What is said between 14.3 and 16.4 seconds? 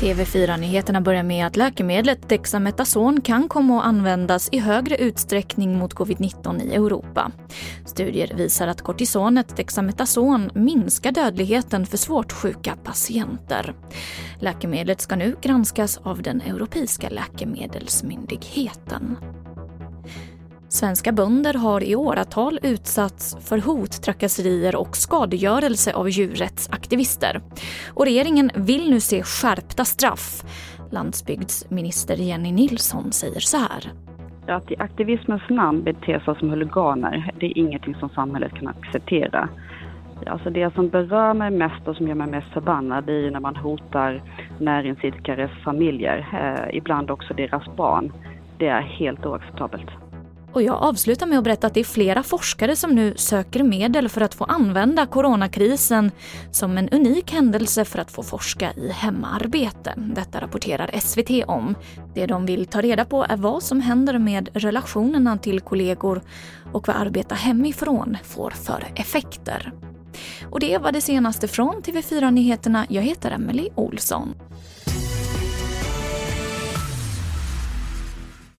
Läkemedlet ska nu granskas av den